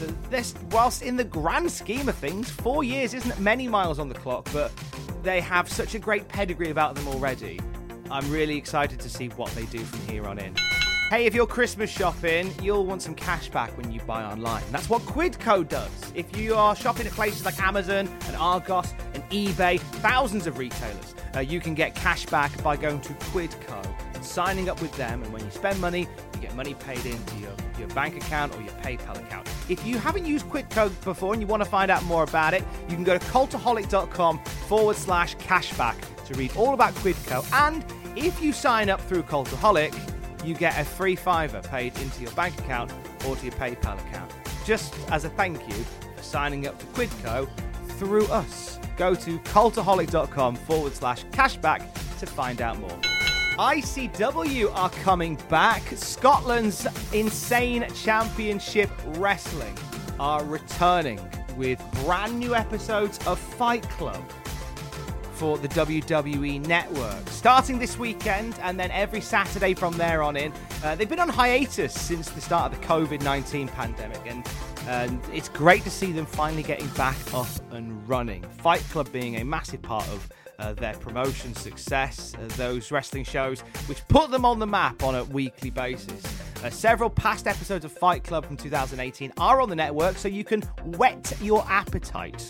So 0.00 0.06
this, 0.30 0.54
whilst 0.70 1.02
in 1.02 1.18
the 1.18 1.24
grand 1.24 1.70
scheme 1.70 2.08
of 2.08 2.14
things, 2.14 2.48
four 2.48 2.82
years 2.82 3.12
isn't 3.12 3.38
many 3.38 3.68
miles 3.68 3.98
on 3.98 4.08
the 4.08 4.14
clock, 4.14 4.48
but 4.50 4.72
they 5.22 5.42
have 5.42 5.68
such 5.68 5.94
a 5.94 5.98
great 5.98 6.26
pedigree 6.26 6.70
about 6.70 6.94
them 6.94 7.06
already. 7.06 7.60
I'm 8.10 8.30
really 8.30 8.56
excited 8.56 8.98
to 8.98 9.10
see 9.10 9.28
what 9.28 9.50
they 9.50 9.66
do 9.66 9.80
from 9.80 10.00
here 10.08 10.26
on 10.26 10.38
in. 10.38 10.54
Hey, 11.10 11.26
if 11.26 11.34
you're 11.34 11.46
Christmas 11.46 11.90
shopping, 11.90 12.50
you'll 12.62 12.86
want 12.86 13.02
some 13.02 13.14
cash 13.14 13.50
back 13.50 13.76
when 13.76 13.92
you 13.92 14.00
buy 14.00 14.24
online. 14.24 14.62
That's 14.70 14.88
what 14.88 15.02
Quidco 15.02 15.68
does. 15.68 16.12
If 16.14 16.34
you 16.34 16.54
are 16.54 16.74
shopping 16.74 17.06
at 17.06 17.12
places 17.12 17.44
like 17.44 17.60
Amazon 17.60 18.08
and 18.26 18.36
Argos 18.36 18.94
and 19.12 19.22
eBay, 19.24 19.80
thousands 19.80 20.46
of 20.46 20.56
retailers, 20.56 21.14
uh, 21.36 21.40
you 21.40 21.60
can 21.60 21.74
get 21.74 21.94
cash 21.94 22.24
back 22.24 22.62
by 22.62 22.74
going 22.74 23.02
to 23.02 23.12
Quidco 23.12 23.84
and 24.14 24.24
signing 24.24 24.70
up 24.70 24.80
with 24.80 24.96
them. 24.96 25.22
And 25.22 25.30
when 25.30 25.44
you 25.44 25.50
spend 25.50 25.78
money, 25.78 26.08
you 26.34 26.40
get 26.40 26.56
money 26.56 26.72
paid 26.72 27.04
into 27.04 27.36
your, 27.36 27.52
your 27.78 27.88
bank 27.88 28.16
account 28.16 28.56
or 28.56 28.62
your 28.62 28.72
PayPal 28.80 29.18
account. 29.18 29.46
If 29.70 29.86
you 29.86 29.98
haven't 29.98 30.26
used 30.26 30.46
Quidco 30.46 30.92
before 31.04 31.32
and 31.32 31.40
you 31.40 31.46
want 31.46 31.62
to 31.62 31.68
find 31.68 31.92
out 31.92 32.02
more 32.02 32.24
about 32.24 32.54
it, 32.54 32.64
you 32.88 32.96
can 32.96 33.04
go 33.04 33.16
to 33.16 33.24
cultaholic.com 33.26 34.40
forward 34.66 34.96
slash 34.96 35.36
cashback 35.36 35.94
to 36.26 36.34
read 36.34 36.56
all 36.56 36.74
about 36.74 36.92
Quidco. 36.94 37.48
And 37.52 37.84
if 38.16 38.42
you 38.42 38.52
sign 38.52 38.90
up 38.90 39.00
through 39.02 39.22
Cultaholic, 39.22 39.94
you 40.44 40.54
get 40.54 40.76
a 40.80 40.84
free 40.84 41.14
fiver 41.14 41.60
paid 41.62 41.96
into 42.00 42.20
your 42.20 42.32
bank 42.32 42.58
account 42.58 42.92
or 43.28 43.36
to 43.36 43.44
your 43.44 43.54
PayPal 43.54 43.96
account. 44.08 44.32
Just 44.64 44.92
as 45.12 45.24
a 45.24 45.28
thank 45.28 45.60
you 45.68 45.84
for 46.16 46.22
signing 46.22 46.66
up 46.66 46.76
to 46.80 46.86
Quidco 46.86 47.48
through 47.90 48.26
us. 48.26 48.80
Go 48.96 49.14
to 49.14 49.38
cultaholic.com 49.38 50.56
forward 50.56 50.94
slash 50.94 51.24
cashback 51.26 51.86
to 52.18 52.26
find 52.26 52.60
out 52.60 52.76
more. 52.80 53.09
ICW 53.60 54.74
are 54.74 54.88
coming 54.88 55.34
back. 55.50 55.82
Scotland's 55.94 56.86
Insane 57.12 57.86
Championship 57.92 58.88
Wrestling 59.18 59.76
are 60.18 60.42
returning 60.46 61.20
with 61.58 61.78
brand 62.02 62.38
new 62.38 62.54
episodes 62.54 63.18
of 63.26 63.38
Fight 63.38 63.82
Club 63.90 64.24
for 65.34 65.58
the 65.58 65.68
WWE 65.68 66.66
Network. 66.66 67.28
Starting 67.28 67.78
this 67.78 67.98
weekend 67.98 68.58
and 68.62 68.80
then 68.80 68.90
every 68.92 69.20
Saturday 69.20 69.74
from 69.74 69.94
there 69.98 70.22
on 70.22 70.38
in. 70.38 70.54
Uh, 70.82 70.94
they've 70.94 71.10
been 71.10 71.20
on 71.20 71.28
hiatus 71.28 71.92
since 71.92 72.30
the 72.30 72.40
start 72.40 72.72
of 72.72 72.80
the 72.80 72.86
COVID 72.86 73.20
19 73.22 73.68
pandemic, 73.68 74.22
and, 74.24 74.48
and 74.86 75.20
it's 75.34 75.50
great 75.50 75.82
to 75.82 75.90
see 75.90 76.12
them 76.12 76.24
finally 76.24 76.62
getting 76.62 76.88
back 76.88 77.34
up 77.34 77.46
and 77.72 78.08
running. 78.08 78.42
Fight 78.62 78.80
Club 78.88 79.12
being 79.12 79.36
a 79.36 79.44
massive 79.44 79.82
part 79.82 80.08
of 80.08 80.30
uh, 80.60 80.74
their 80.74 80.94
promotion 80.94 81.54
success, 81.54 82.34
uh, 82.34 82.46
those 82.56 82.92
wrestling 82.92 83.24
shows 83.24 83.60
which 83.86 84.06
put 84.08 84.30
them 84.30 84.44
on 84.44 84.58
the 84.58 84.66
map 84.66 85.02
on 85.02 85.14
a 85.14 85.24
weekly 85.24 85.70
basis. 85.70 86.22
Uh, 86.62 86.70
several 86.70 87.08
past 87.08 87.46
episodes 87.46 87.84
of 87.84 87.92
Fight 87.92 88.22
Club 88.22 88.44
from 88.44 88.56
2018 88.56 89.32
are 89.38 89.60
on 89.60 89.68
the 89.68 89.76
network, 89.76 90.16
so 90.18 90.28
you 90.28 90.44
can 90.44 90.60
whet 90.98 91.32
your 91.40 91.64
appetite 91.68 92.40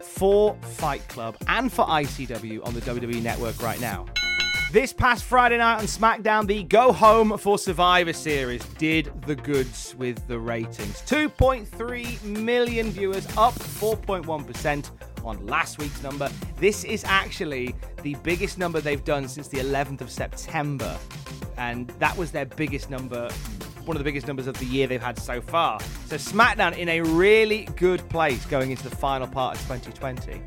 for 0.00 0.54
Fight 0.60 1.06
Club 1.08 1.36
and 1.48 1.72
for 1.72 1.86
ICW 1.86 2.64
on 2.66 2.74
the 2.74 2.80
WWE 2.82 3.22
network 3.22 3.60
right 3.62 3.80
now. 3.80 4.04
This 4.74 4.92
past 4.92 5.24
Friday 5.24 5.58
night 5.58 5.78
on 5.78 5.84
SmackDown, 5.84 6.48
the 6.48 6.64
Go 6.64 6.92
Home 6.92 7.38
for 7.38 7.58
Survivor 7.58 8.12
series 8.12 8.64
did 8.76 9.12
the 9.24 9.36
goods 9.36 9.94
with 9.96 10.26
the 10.26 10.38
ratings. 10.38 11.00
2.3 11.02 12.22
million 12.24 12.90
viewers, 12.90 13.24
up 13.36 13.54
4.1% 13.54 14.90
on 15.24 15.44
last 15.46 15.78
week's 15.78 16.02
number. 16.02 16.28
This 16.58 16.84
is 16.84 17.04
actually 17.04 17.74
the 18.02 18.14
biggest 18.22 18.58
number 18.58 18.80
they've 18.80 19.04
done 19.04 19.28
since 19.28 19.48
the 19.48 19.58
11th 19.58 20.00
of 20.00 20.10
September, 20.10 20.96
and 21.56 21.88
that 21.98 22.16
was 22.16 22.30
their 22.30 22.46
biggest 22.46 22.90
number 22.90 23.30
one 23.84 23.96
of 23.96 24.00
the 24.00 24.04
biggest 24.04 24.26
numbers 24.26 24.46
of 24.46 24.58
the 24.58 24.64
year 24.64 24.86
they've 24.86 25.02
had 25.02 25.18
so 25.18 25.40
far. 25.40 25.78
So 26.06 26.16
SmackDown 26.16 26.76
in 26.76 26.88
a 26.88 27.02
really 27.02 27.68
good 27.76 28.08
place 28.08 28.44
going 28.46 28.70
into 28.70 28.88
the 28.88 28.96
final 28.96 29.26
part 29.26 29.56
of 29.56 29.62
2020. 29.62 30.40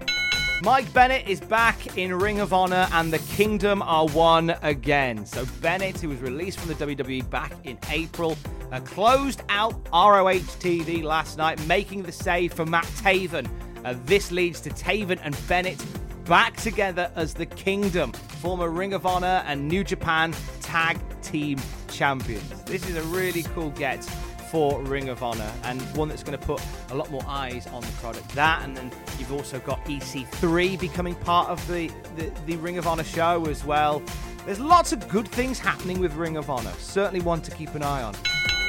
Mike 0.64 0.92
Bennett 0.92 1.28
is 1.28 1.40
back 1.40 1.98
in 1.98 2.18
Ring 2.18 2.40
of 2.40 2.52
Honor 2.52 2.88
and 2.94 3.14
the 3.14 3.20
Kingdom 3.20 3.84
are 3.84 4.08
one 4.08 4.56
again. 4.64 5.24
So 5.24 5.46
Bennett, 5.62 6.02
who 6.02 6.10
was 6.10 6.20
released 6.20 6.60
from 6.60 6.70
the 6.70 6.96
WWE 6.96 7.30
back 7.30 7.54
in 7.64 7.78
April, 7.92 8.36
uh, 8.72 8.80
closed 8.80 9.44
out 9.50 9.76
ROH 9.94 10.42
TV 10.60 11.04
last 11.04 11.38
night, 11.38 11.64
making 11.68 12.02
the 12.04 12.12
save 12.12 12.54
for 12.54 12.66
Matt 12.66 12.86
Taven. 12.86 13.48
Uh, 13.84 13.96
this 14.06 14.32
leads 14.32 14.62
to 14.62 14.70
Taven 14.70 15.20
and 15.24 15.38
Bennett 15.48 15.84
back 16.26 16.58
together 16.58 17.12
as 17.16 17.34
the 17.34 17.46
Kingdom, 17.46 18.12
former 18.12 18.70
Ring 18.70 18.94
of 18.94 19.06
Honor 19.06 19.44
and 19.46 19.68
New 19.68 19.84
Japan 19.84 20.34
Tag 20.62 20.98
Team 21.22 21.60
Champions. 21.90 22.64
This 22.64 22.88
is 22.90 22.98
a 22.98 23.04
really 23.04 23.44
cool 23.44 23.70
get 23.72 24.04
for 24.52 24.82
Ring 24.84 25.10
of 25.10 25.24
Honor 25.24 25.52
and 25.64 25.82
one 25.96 26.08
that's 26.10 26.24
going 26.24 26.38
to 26.38 26.46
put 26.46 26.62
a 26.90 26.96
lot 26.96 27.10
more 27.12 27.24
eyes 27.28 27.68
on 27.68 27.82
the 27.82 27.92
product. 27.94 28.28
That, 28.30 28.64
and 28.64 28.76
then 28.76 28.92
you've 29.20 29.34
also 29.34 29.60
got 29.60 29.84
EC3 29.86 30.80
becoming 30.80 31.16
part 31.16 31.50
of 31.50 31.66
the, 31.68 31.90
the, 32.16 32.32
the 32.46 32.56
Ring 32.58 32.78
of 32.78 32.88
Honor 32.88 33.04
show 33.04 33.46
as 33.46 33.64
well. 33.66 34.02
There's 34.46 34.60
lots 34.60 34.94
of 34.94 35.08
good 35.10 35.28
things 35.28 35.60
happening 35.60 36.00
with 36.00 36.14
Ring 36.14 36.38
of 36.38 36.50
Honor. 36.50 36.72
Certainly 36.80 37.22
one 37.22 37.42
to 37.42 37.52
keep 37.52 37.76
an 37.76 37.84
eye 37.84 38.04
on. 38.04 38.16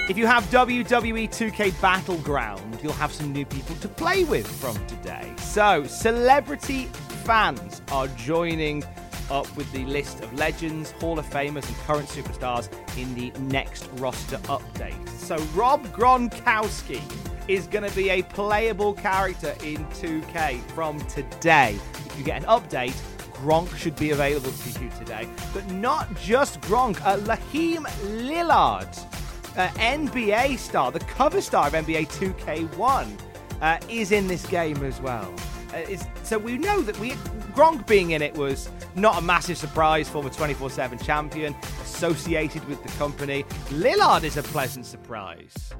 If 0.08 0.16
you 0.16 0.26
have 0.26 0.44
WWE 0.44 1.28
2K 1.28 1.78
Battleground, 1.82 2.78
you'll 2.82 2.94
have 2.94 3.12
some 3.12 3.30
new 3.30 3.44
people 3.44 3.76
to 3.76 3.88
play 3.88 4.24
with 4.24 4.46
from 4.46 4.74
today. 4.86 5.34
So, 5.36 5.84
celebrity 5.84 6.84
fans 7.24 7.82
are 7.92 8.08
joining 8.08 8.84
up 9.30 9.54
with 9.54 9.70
the 9.70 9.84
list 9.84 10.22
of 10.22 10.32
legends, 10.32 10.92
Hall 10.92 11.18
of 11.18 11.26
Famers, 11.28 11.66
and 11.66 11.76
current 11.86 12.08
superstars 12.08 12.70
in 12.96 13.14
the 13.14 13.38
next 13.40 13.90
roster 13.96 14.38
update. 14.44 15.06
So, 15.10 15.36
Rob 15.54 15.84
Gronkowski 15.88 17.02
is 17.46 17.66
going 17.66 17.86
to 17.86 17.94
be 17.94 18.08
a 18.08 18.22
playable 18.22 18.94
character 18.94 19.54
in 19.62 19.84
2K 19.88 20.62
from 20.70 20.98
today. 21.00 21.78
If 22.06 22.16
you 22.16 22.24
get 22.24 22.44
an 22.44 22.48
update, 22.48 22.94
Gronk 23.34 23.76
should 23.76 23.96
be 23.96 24.12
available 24.12 24.52
to 24.52 24.82
you 24.82 24.90
today. 24.98 25.28
But 25.52 25.70
not 25.70 26.08
just 26.18 26.62
Gronk, 26.62 26.98
uh, 27.02 27.18
Lahim 27.18 27.84
Lillard, 28.26 29.04
uh, 29.56 29.68
NBA 29.68 30.58
star, 30.58 30.92
the 30.92 31.00
cover 31.00 31.40
star 31.40 31.68
of 31.68 31.72
NBA 31.72 32.08
2K1, 32.08 33.20
uh, 33.60 33.78
is 33.88 34.12
in 34.12 34.26
this 34.26 34.46
game 34.46 34.82
as 34.84 35.00
well. 35.00 35.32
Uh, 35.74 35.96
so 36.22 36.38
we 36.38 36.56
know 36.56 36.80
that 36.80 36.98
we 36.98 37.10
Gronk 37.52 37.86
being 37.86 38.12
in 38.12 38.22
it 38.22 38.34
was 38.34 38.70
not 38.94 39.18
a 39.18 39.20
massive 39.20 39.58
surprise, 39.58 40.08
former 40.08 40.30
24 40.30 40.70
7 40.70 40.98
champion, 40.98 41.54
associated 41.82 42.66
with 42.68 42.82
the 42.82 42.88
company. 42.90 43.44
Lillard 43.70 44.24
is 44.24 44.36
a 44.36 44.42
pleasant 44.42 44.86
surprise. 44.86 45.72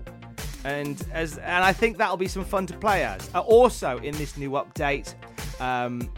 And 0.64 1.02
as 1.12 1.38
and 1.38 1.64
I 1.64 1.72
think 1.72 1.98
that'll 1.98 2.16
be 2.16 2.28
some 2.28 2.44
fun 2.44 2.66
to 2.66 2.76
play 2.76 3.04
as. 3.04 3.30
Uh, 3.34 3.40
also, 3.40 3.98
in 3.98 4.16
this 4.16 4.36
new 4.36 4.50
update, 4.50 5.14
um, 5.60 6.10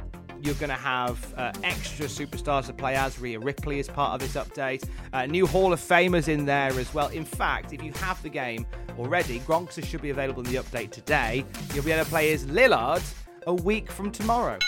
you're 0.42 0.54
going 0.54 0.70
to 0.70 0.74
have 0.74 1.34
uh, 1.36 1.52
extra 1.62 2.06
superstars 2.06 2.66
to 2.66 2.72
play 2.72 2.96
as. 2.96 3.18
Rhea 3.18 3.38
Ripley 3.38 3.78
is 3.78 3.88
part 3.88 4.14
of 4.14 4.20
this 4.20 4.42
update. 4.42 4.88
Uh, 5.12 5.26
new 5.26 5.46
Hall 5.46 5.72
of 5.72 5.80
Famers 5.80 6.28
in 6.28 6.44
there 6.44 6.70
as 6.78 6.92
well. 6.94 7.08
In 7.08 7.24
fact, 7.24 7.72
if 7.72 7.82
you 7.82 7.92
have 7.94 8.22
the 8.22 8.28
game 8.28 8.66
already, 8.98 9.40
Gronkster 9.40 9.84
should 9.84 10.02
be 10.02 10.10
available 10.10 10.42
in 10.44 10.52
the 10.52 10.58
update 10.58 10.90
today. 10.90 11.44
You'll 11.74 11.84
be 11.84 11.92
able 11.92 12.04
to 12.04 12.10
play 12.10 12.32
as 12.32 12.46
Lillard 12.46 13.02
a 13.46 13.54
week 13.54 13.90
from 13.90 14.10
tomorrow. 14.10 14.58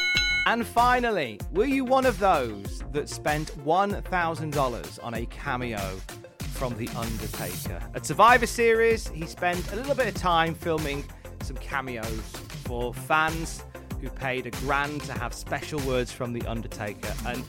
And 0.46 0.66
finally, 0.66 1.38
were 1.52 1.66
you 1.66 1.84
one 1.84 2.04
of 2.04 2.18
those 2.18 2.82
that 2.92 3.08
spent 3.08 3.56
$1,000 3.64 5.04
on 5.04 5.14
a 5.14 5.26
cameo 5.26 6.00
from 6.38 6.76
The 6.76 6.88
Undertaker? 6.96 7.80
At 7.94 8.04
Survivor 8.04 8.46
Series, 8.46 9.08
he 9.08 9.24
spent 9.26 9.72
a 9.72 9.76
little 9.76 9.94
bit 9.94 10.08
of 10.08 10.14
time 10.14 10.54
filming 10.54 11.04
some 11.42 11.56
cameos 11.56 12.20
for 12.64 12.92
fans 12.92 13.62
who 14.02 14.10
paid 14.10 14.46
a 14.46 14.50
grand 14.50 15.00
to 15.02 15.12
have 15.12 15.32
special 15.32 15.80
words 15.80 16.10
from 16.10 16.32
The 16.32 16.44
Undertaker. 16.46 17.14
And 17.24 17.44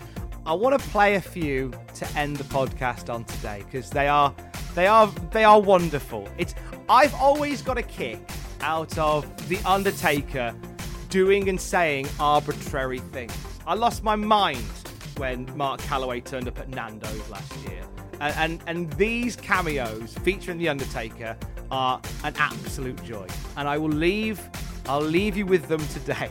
I 0.45 0.53
want 0.53 0.79
to 0.79 0.89
play 0.89 1.15
a 1.15 1.21
few 1.21 1.73
to 1.95 2.07
end 2.17 2.37
the 2.37 2.43
podcast 2.45 3.11
on 3.11 3.25
today 3.25 3.63
because 3.65 3.89
they 3.89 4.07
are 4.07 4.33
they 4.75 4.87
are 4.87 5.07
they 5.31 5.43
are 5.43 5.59
wonderful. 5.59 6.29
It's 6.37 6.53
I've 6.87 7.13
always 7.15 7.61
got 7.61 7.77
a 7.77 7.83
kick 7.83 8.19
out 8.61 8.97
of 8.97 9.49
The 9.49 9.57
Undertaker 9.65 10.55
doing 11.09 11.49
and 11.49 11.59
saying 11.59 12.07
arbitrary 12.19 12.99
things. 12.99 13.35
I 13.65 13.73
lost 13.73 14.03
my 14.03 14.15
mind 14.15 14.63
when 15.17 15.49
Mark 15.57 15.81
Calaway 15.81 16.23
turned 16.23 16.47
up 16.47 16.59
at 16.59 16.69
Nando's 16.69 17.29
last 17.29 17.55
year. 17.67 17.83
And, 18.19 18.35
and, 18.35 18.63
and 18.67 18.93
these 18.93 19.35
cameos 19.35 20.15
featuring 20.19 20.57
The 20.57 20.69
Undertaker 20.69 21.35
are 21.71 21.99
an 22.23 22.33
absolute 22.37 23.01
joy. 23.03 23.27
And 23.57 23.67
I 23.67 23.77
will 23.77 23.89
leave 23.89 24.39
I'll 24.87 25.01
leave 25.01 25.37
you 25.37 25.45
with 25.45 25.67
them 25.67 25.85
today. 25.87 26.29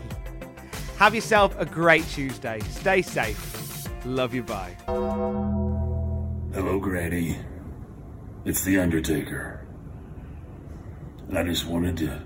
Have 0.98 1.14
yourself 1.14 1.58
a 1.58 1.64
great 1.64 2.06
Tuesday. 2.08 2.60
Stay 2.70 3.02
safe. 3.02 3.88
Love 4.04 4.34
you. 4.34 4.42
Bye. 4.42 4.76
Hello, 4.86 6.78
Granny. 6.78 7.38
It's 8.44 8.62
The 8.62 8.78
Undertaker. 8.78 9.66
And 11.28 11.38
I 11.38 11.44
just 11.44 11.66
wanted 11.66 11.96
to 11.98 12.22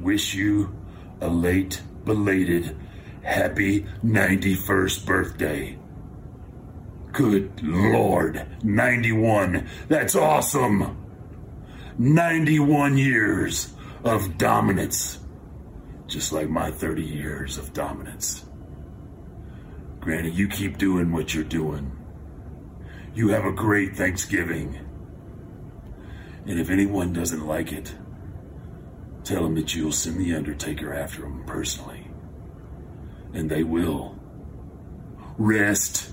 wish 0.00 0.34
you 0.34 0.74
a 1.20 1.28
late 1.28 1.82
belated 2.04 2.76
happy 3.22 3.84
91st 4.04 5.04
birthday. 5.04 5.78
Good 7.12 7.62
Lord, 7.62 8.46
91. 8.62 9.68
That's 9.88 10.14
awesome. 10.14 10.96
91 11.98 12.98
years 12.98 13.74
of 14.04 14.38
dominance. 14.38 15.18
Just 16.06 16.32
like 16.32 16.48
my 16.48 16.70
30 16.70 17.02
years 17.02 17.58
of 17.58 17.72
dominance. 17.72 18.44
Granny, 20.00 20.30
you 20.30 20.48
keep 20.48 20.78
doing 20.78 21.12
what 21.12 21.34
you're 21.34 21.44
doing. 21.44 21.90
You 23.14 23.28
have 23.28 23.44
a 23.44 23.52
great 23.52 23.96
Thanksgiving. 23.96 24.78
And 26.46 26.60
if 26.60 26.70
anyone 26.70 27.12
doesn't 27.12 27.44
like 27.46 27.72
it, 27.72 27.92
Tell 29.26 29.42
them 29.42 29.56
that 29.56 29.74
you'll 29.74 29.90
send 29.90 30.20
the 30.20 30.36
Undertaker 30.36 30.94
after 30.94 31.22
them 31.22 31.42
personally. 31.46 32.06
And 33.34 33.50
they 33.50 33.64
will. 33.64 34.16
Rest 35.36 36.12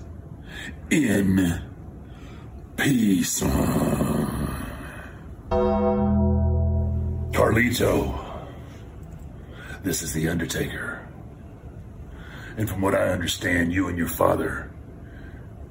in 0.89 1.61
peace. 2.75 3.39
Carlito, 7.31 8.22
this 9.83 10.01
is 10.01 10.13
the 10.13 10.29
Undertaker. 10.29 11.05
And 12.57 12.69
from 12.69 12.81
what 12.81 12.95
I 12.95 13.09
understand, 13.09 13.73
you 13.73 13.87
and 13.89 13.97
your 13.97 14.07
father 14.07 14.71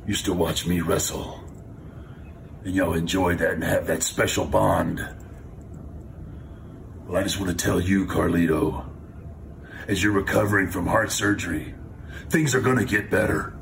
used 0.06 0.26
to 0.26 0.34
watch 0.34 0.66
me 0.66 0.80
wrestle. 0.80 1.40
And 2.64 2.74
y'all 2.74 2.94
enjoyed 2.94 3.38
that 3.38 3.52
and 3.52 3.64
have 3.64 3.86
that 3.86 4.02
special 4.02 4.44
bond. 4.44 5.06
Well, 7.06 7.20
I 7.20 7.22
just 7.22 7.40
want 7.40 7.56
to 7.56 7.64
tell 7.64 7.80
you, 7.80 8.06
Carlito, 8.06 8.84
as 9.88 10.02
you're 10.02 10.12
recovering 10.12 10.68
from 10.68 10.86
heart 10.86 11.10
surgery, 11.10 11.74
things 12.28 12.54
are 12.54 12.60
going 12.60 12.78
to 12.78 12.84
get 12.84 13.10
better. 13.10 13.56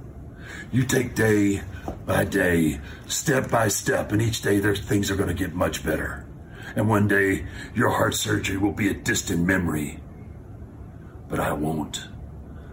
You 0.72 0.84
take 0.84 1.14
day 1.14 1.62
by 2.06 2.24
day, 2.24 2.80
step 3.06 3.50
by 3.50 3.68
step, 3.68 4.12
and 4.12 4.20
each 4.20 4.42
day 4.42 4.58
there's 4.58 4.80
things 4.80 5.10
are 5.10 5.16
going 5.16 5.28
to 5.28 5.34
get 5.34 5.54
much 5.54 5.84
better. 5.84 6.26
And 6.76 6.88
one 6.88 7.06
day 7.08 7.46
your 7.74 7.90
heart 7.90 8.14
surgery 8.14 8.56
will 8.56 8.72
be 8.72 8.88
a 8.88 8.94
distant 8.94 9.46
memory. 9.46 9.99
But 11.30 11.40
I 11.40 11.52
won't, 11.52 12.08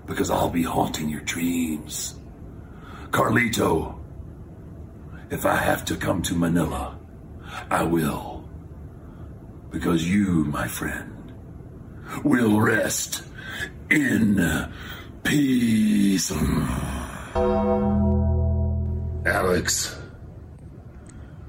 because 0.06 0.30
I'll 0.30 0.50
be 0.50 0.64
haunting 0.64 1.10
your 1.10 1.22
dreams. 1.22 2.16
Carlito, 3.12 4.00
if 5.30 5.46
I 5.46 5.56
have 5.56 5.86
to 5.86 5.96
come 5.96 6.22
to 6.24 6.36
Manila, 6.36 6.98
I 7.70 7.84
will 7.84 8.38
because 9.72 10.08
you, 10.10 10.46
my 10.46 10.68
friend, 10.68 11.34
will 12.24 12.60
rest 12.60 13.24
in 13.90 14.72
peace. 15.24 16.32
Alex, 19.26 20.00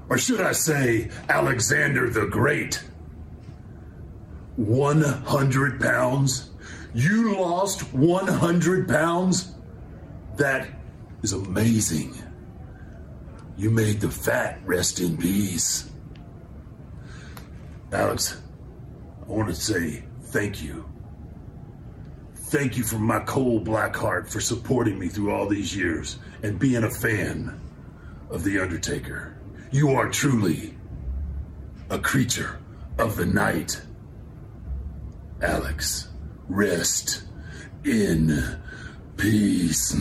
or 0.09 0.17
should 0.17 0.41
I 0.41 0.51
say 0.51 1.09
Alexander 1.29 2.09
the 2.09 2.25
Great, 2.27 2.83
100 4.57 5.79
pounds? 5.79 6.48
You 6.93 7.35
lost 7.35 7.93
100 7.93 8.87
pounds? 8.87 9.53
That 10.37 10.67
is 11.21 11.33
amazing. 11.33 12.15
You 13.57 13.69
made 13.69 13.99
the 13.99 14.09
fat 14.09 14.59
rest 14.65 14.99
in 14.99 15.17
peace. 15.17 15.89
Alex, 17.91 18.41
I 19.21 19.31
want 19.31 19.49
to 19.49 19.55
say 19.55 20.03
thank 20.23 20.63
you. 20.63 20.85
Thank 22.35 22.77
you 22.77 22.83
from 22.83 23.03
my 23.03 23.19
cold 23.19 23.65
black 23.65 23.95
heart 23.95 24.27
for 24.27 24.39
supporting 24.39 24.97
me 24.97 25.07
through 25.07 25.31
all 25.31 25.47
these 25.47 25.75
years 25.75 26.17
and 26.41 26.57
being 26.57 26.83
a 26.83 26.89
fan 26.89 27.59
of 28.31 28.43
The 28.43 28.59
Undertaker. 28.59 29.37
You 29.71 29.91
are 29.91 30.09
truly 30.09 30.75
a 31.91 31.99
creature 31.99 32.59
of 32.97 33.15
the 33.17 33.25
night. 33.25 33.79
Alex, 35.41 36.08
rest 36.49 37.23
in 37.85 38.59
peace. 39.15 39.95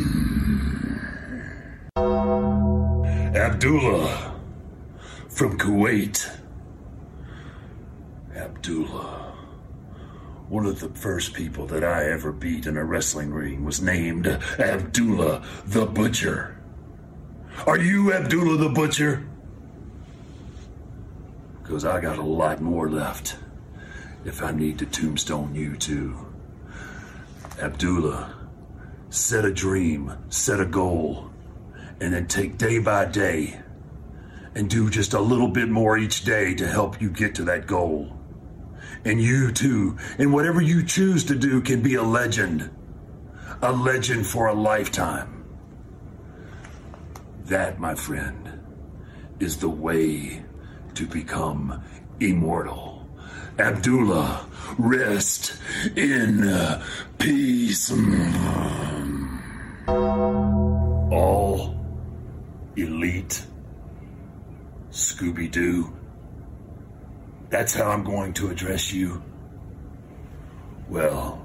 Abdullah 3.37 4.34
from 5.28 5.58
Kuwait. 5.58 6.28
Abdullah. 8.34 9.34
One 10.48 10.64
of 10.64 10.80
the 10.80 10.88
first 10.88 11.34
people 11.34 11.66
that 11.66 11.84
I 11.84 12.11
ever 12.11 12.32
beat 12.32 12.66
in 12.66 12.78
a 12.78 12.84
wrestling 12.84 13.32
ring 13.32 13.64
was 13.64 13.82
named 13.82 14.26
Abdullah 14.26 15.44
the 15.66 15.84
Butcher. 15.84 16.56
Are 17.66 17.78
you 17.78 18.14
Abdullah 18.14 18.56
the 18.56 18.70
Butcher? 18.70 19.26
Because 21.62 21.84
I 21.84 22.00
got 22.00 22.18
a 22.18 22.22
lot 22.22 22.62
more 22.62 22.88
left 22.88 23.37
if 24.24 24.42
I 24.42 24.52
need 24.52 24.78
to 24.78 24.87
tombstone 24.87 25.54
you 25.54 25.76
too. 25.76 26.27
Abdullah, 27.60 28.34
set 29.10 29.44
a 29.44 29.52
dream, 29.52 30.12
set 30.28 30.60
a 30.60 30.66
goal, 30.66 31.30
and 32.00 32.14
then 32.14 32.26
take 32.26 32.58
day 32.58 32.78
by 32.78 33.04
day 33.04 33.60
and 34.54 34.68
do 34.68 34.90
just 34.90 35.12
a 35.14 35.20
little 35.20 35.48
bit 35.48 35.68
more 35.68 35.98
each 35.98 36.24
day 36.24 36.54
to 36.54 36.66
help 36.66 37.00
you 37.00 37.10
get 37.10 37.34
to 37.36 37.44
that 37.44 37.66
goal. 37.66 38.16
And 39.04 39.20
you 39.20 39.52
too, 39.52 39.96
and 40.18 40.32
whatever 40.32 40.60
you 40.60 40.84
choose 40.84 41.24
to 41.24 41.34
do 41.34 41.60
can 41.60 41.82
be 41.82 41.94
a 41.94 42.02
legend. 42.02 42.70
A 43.62 43.72
legend 43.72 44.26
for 44.26 44.46
a 44.46 44.54
lifetime. 44.54 45.44
That, 47.44 47.78
my 47.80 47.94
friend, 47.94 48.60
is 49.40 49.56
the 49.56 49.68
way 49.68 50.44
to 50.94 51.06
become 51.06 51.82
immortal. 52.20 52.88
Abdullah, 53.58 54.46
rest 54.78 55.54
in 55.96 56.80
peace. 57.18 57.90
All 61.10 61.76
elite 62.76 63.44
Scooby 64.90 65.50
Doo. 65.50 65.92
That's 67.50 67.74
how 67.74 67.90
I'm 67.90 68.04
going 68.04 68.32
to 68.34 68.50
address 68.50 68.92
you. 68.92 69.22
Well, 70.88 71.44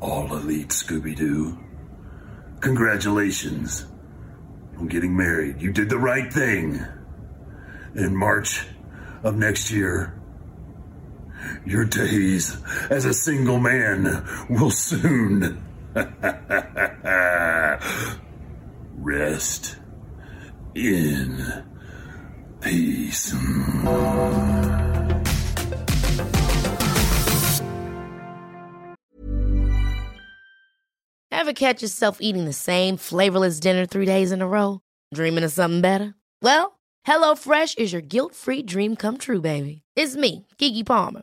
all 0.00 0.34
elite 0.34 0.68
Scooby 0.68 1.16
Doo. 1.16 1.58
Congratulations 2.60 3.86
on 4.78 4.88
getting 4.88 5.16
married. 5.16 5.62
You 5.62 5.72
did 5.72 5.88
the 5.88 5.98
right 5.98 6.30
thing. 6.32 6.84
In 7.94 8.14
March 8.14 8.66
of 9.22 9.36
next 9.36 9.70
year, 9.70 10.19
your 11.64 11.84
days 11.84 12.56
as 12.90 13.04
a 13.04 13.14
single 13.14 13.58
man 13.58 14.24
will 14.48 14.70
soon 14.70 15.62
rest 18.98 19.76
in 20.74 21.64
peace. 22.60 23.34
Ever 31.32 31.52
catch 31.54 31.82
yourself 31.82 32.18
eating 32.20 32.44
the 32.44 32.52
same 32.52 32.96
flavorless 32.96 33.60
dinner 33.60 33.86
three 33.86 34.04
days 34.04 34.30
in 34.30 34.42
a 34.42 34.46
row? 34.46 34.80
Dreaming 35.14 35.42
of 35.42 35.50
something 35.50 35.80
better? 35.80 36.14
Well, 36.42 36.78
HelloFresh 37.06 37.78
is 37.78 37.92
your 37.92 38.02
guilt 38.02 38.34
free 38.34 38.62
dream 38.62 38.94
come 38.94 39.16
true, 39.16 39.40
baby. 39.40 39.82
It's 39.96 40.16
me, 40.16 40.46
Keke 40.58 40.84
Palmer. 40.84 41.22